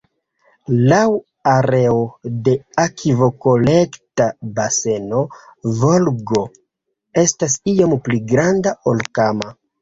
Laŭ 0.91 1.01
areo 1.49 1.99
de 2.47 2.53
akvokolekta 2.83 4.27
baseno 4.55 5.21
Volgo 5.83 6.41
estas 7.25 7.59
iom 7.75 7.95
pli 8.09 8.19
granda 8.33 8.75
ol 8.95 9.07
Kama. 9.21 9.55